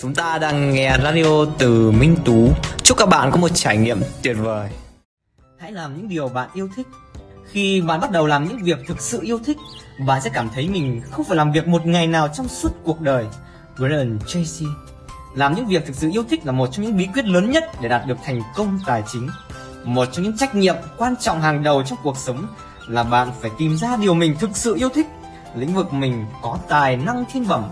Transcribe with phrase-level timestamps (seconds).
[0.00, 2.48] Chúng ta đang nghe radio từ Minh Tú.
[2.82, 4.70] Chúc các bạn có một trải nghiệm tuyệt vời.
[5.58, 6.86] Hãy làm những điều bạn yêu thích.
[7.50, 9.56] Khi bạn bắt đầu làm những việc thực sự yêu thích,
[10.06, 13.00] bạn sẽ cảm thấy mình không phải làm việc một ngày nào trong suốt cuộc
[13.00, 13.26] đời.
[13.76, 14.66] Brian Tracy
[15.34, 17.64] Làm những việc thực sự yêu thích là một trong những bí quyết lớn nhất
[17.80, 19.28] để đạt được thành công tài chính.
[19.84, 22.46] Một trong những trách nhiệm quan trọng hàng đầu trong cuộc sống
[22.88, 25.06] là bạn phải tìm ra điều mình thực sự yêu thích,
[25.56, 27.64] lĩnh vực mình có tài năng thiên bẩm.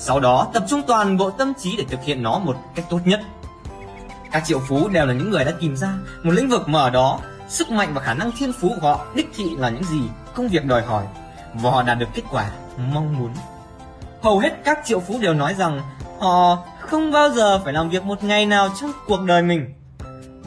[0.00, 3.00] Sau đó tập trung toàn bộ tâm trí để thực hiện nó một cách tốt
[3.04, 3.20] nhất.
[4.32, 7.20] Các triệu phú đều là những người đã tìm ra một lĩnh vực mở đó
[7.48, 10.00] sức mạnh và khả năng thiên phú của họ đích thị là những gì
[10.34, 11.04] công việc đòi hỏi
[11.54, 12.50] và họ đạt được kết quả
[12.94, 13.30] mong muốn.
[14.22, 15.82] Hầu hết các triệu phú đều nói rằng
[16.20, 19.74] họ không bao giờ phải làm việc một ngày nào trong cuộc đời mình.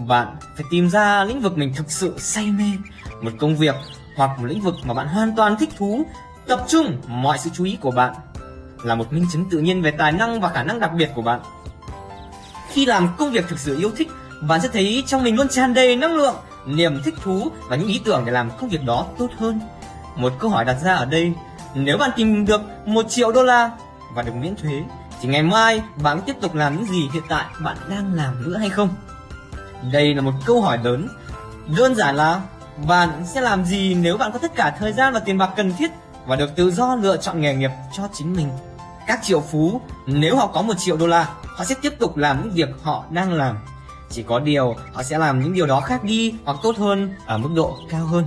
[0.07, 2.65] Bạn phải tìm ra lĩnh vực mình thực sự say mê,
[3.21, 3.76] một công việc
[4.15, 6.04] hoặc một lĩnh vực mà bạn hoàn toàn thích thú,
[6.48, 8.13] tập trung mọi sự chú ý của bạn
[8.84, 11.21] là một minh chứng tự nhiên về tài năng và khả năng đặc biệt của
[11.21, 11.40] bạn.
[12.71, 14.07] Khi làm công việc thực sự yêu thích,
[14.41, 17.87] bạn sẽ thấy trong mình luôn tràn đầy năng lượng, niềm thích thú và những
[17.87, 19.59] ý tưởng để làm công việc đó tốt hơn.
[20.15, 21.34] Một câu hỏi đặt ra ở đây,
[21.76, 23.71] nếu bạn tìm được một triệu đô la
[24.13, 24.84] và được miễn thuế,
[25.21, 28.57] thì ngày mai bạn tiếp tục làm những gì hiện tại bạn đang làm nữa
[28.57, 28.90] hay không?
[29.91, 31.07] Đây là một câu hỏi lớn.
[31.77, 32.41] Đơn giản là
[32.87, 35.74] bạn sẽ làm gì nếu bạn có tất cả thời gian và tiền bạc cần
[35.77, 35.91] thiết
[36.26, 38.49] và được tự do lựa chọn nghề nghiệp cho chính mình?
[39.12, 42.41] Các triệu phú, nếu họ có một triệu đô la, họ sẽ tiếp tục làm
[42.41, 43.57] những việc họ đang làm.
[44.09, 47.37] Chỉ có điều, họ sẽ làm những điều đó khác đi hoặc tốt hơn ở
[47.37, 48.26] mức độ cao hơn.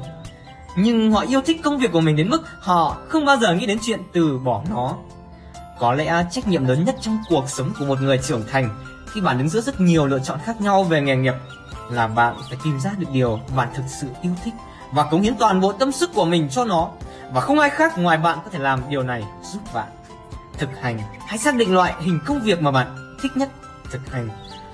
[0.77, 3.67] Nhưng họ yêu thích công việc của mình đến mức họ không bao giờ nghĩ
[3.67, 4.95] đến chuyện từ bỏ nó.
[5.79, 8.69] Có lẽ trách nhiệm lớn nhất trong cuộc sống của một người trưởng thành
[9.07, 11.35] khi bạn đứng giữa rất nhiều lựa chọn khác nhau về nghề nghiệp
[11.91, 14.55] là bạn phải tìm ra được điều bạn thực sự yêu thích
[14.93, 16.89] và cống hiến toàn bộ tâm sức của mình cho nó
[17.33, 19.89] và không ai khác ngoài bạn có thể làm điều này giúp bạn
[20.59, 20.99] thực hành.
[21.27, 23.49] Hãy xác định loại hình công việc mà bạn thích nhất.
[23.91, 24.29] Thực hành.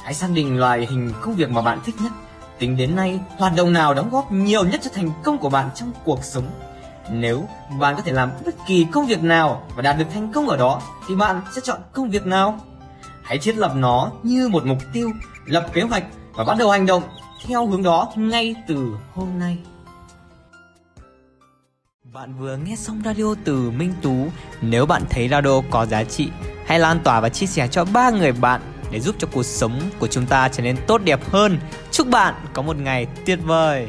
[0.05, 2.13] Hãy xác định loại hình công việc mà bạn thích nhất.
[2.59, 5.71] Tính đến nay, hoạt động nào đóng góp nhiều nhất cho thành công của bạn
[5.75, 6.51] trong cuộc sống?
[7.11, 7.49] Nếu
[7.79, 10.57] bạn có thể làm bất kỳ công việc nào và đạt được thành công ở
[10.57, 12.61] đó, thì bạn sẽ chọn công việc nào?
[13.23, 15.11] Hãy thiết lập nó như một mục tiêu,
[15.45, 17.03] lập kế hoạch và bắt đầu hành động
[17.47, 19.59] theo hướng đó ngay từ hôm nay
[22.13, 24.27] bạn vừa nghe xong radio từ Minh Tú.
[24.61, 26.29] Nếu bạn thấy radio có giá trị,
[26.67, 28.61] hãy lan tỏa và chia sẻ cho ba người bạn
[28.91, 31.59] để giúp cho cuộc sống của chúng ta trở nên tốt đẹp hơn.
[31.91, 33.89] Chúc bạn có một ngày tuyệt vời.